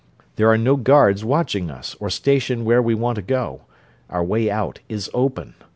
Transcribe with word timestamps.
There 0.35 0.49
are 0.49 0.57
no 0.57 0.77
guards 0.77 1.23
watching 1.23 1.69
us, 1.69 1.95
or 1.99 2.09
stationed 2.09 2.65
where 2.65 2.81
we 2.81 2.95
want 2.95 3.17
to 3.17 3.21
go 3.21 3.61
our 4.09 4.23
way 4.23 4.49
out 4.49 4.79
is 4.89 5.11
open. 5.13 5.53